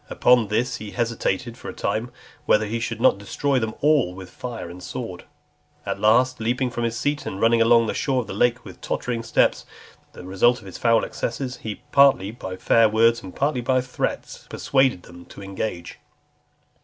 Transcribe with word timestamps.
Upon 0.09 0.47
this, 0.47 0.77
he 0.77 0.89
hesitated 0.93 1.59
for 1.59 1.69
a 1.69 1.73
time, 1.75 2.09
whether 2.47 2.65
he 2.65 2.79
should 2.79 2.99
not 2.99 3.19
destroy 3.19 3.59
them 3.59 3.75
all 3.81 4.15
with 4.15 4.31
fire 4.31 4.67
and 4.67 4.81
sword. 4.81 5.25
At 5.85 5.99
last, 5.99 6.39
leaping 6.39 6.71
from 6.71 6.85
his 6.85 6.97
seat, 6.97 7.27
and 7.27 7.39
running 7.39 7.61
along 7.61 7.85
the 7.85 7.93
shore 7.93 8.21
of 8.21 8.25
the 8.25 8.33
lake 8.33 8.65
with 8.65 8.81
tottering 8.81 9.21
steps, 9.21 9.63
the 10.13 10.23
result 10.25 10.57
of 10.59 10.65
his 10.65 10.79
foul 10.79 11.03
excesses, 11.05 11.57
he, 11.57 11.83
partly 11.91 12.31
by 12.31 12.55
fair 12.55 12.89
words, 12.89 13.21
and 13.21 13.35
partly 13.35 13.61
by 13.61 13.79
threats, 13.79 14.47
persuaded 14.49 15.03
them 15.03 15.23
to 15.25 15.43
engage. 15.43 15.99